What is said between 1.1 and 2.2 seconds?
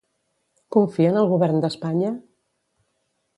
en el govern d'Espanya?